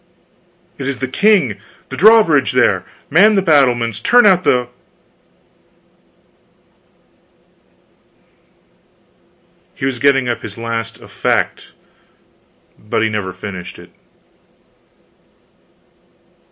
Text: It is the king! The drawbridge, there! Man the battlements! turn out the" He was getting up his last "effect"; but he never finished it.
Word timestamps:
It 0.79 0.87
is 0.87 0.97
the 0.97 1.07
king! 1.07 1.59
The 1.89 1.95
drawbridge, 1.95 2.53
there! 2.53 2.83
Man 3.11 3.35
the 3.35 3.41
battlements! 3.43 3.99
turn 3.99 4.25
out 4.25 4.43
the" 4.43 4.67
He 9.75 9.85
was 9.85 9.99
getting 9.99 10.27
up 10.27 10.41
his 10.41 10.57
last 10.57 10.97
"effect"; 10.99 11.67
but 12.79 13.03
he 13.03 13.09
never 13.09 13.31
finished 13.31 13.77
it. 13.77 13.91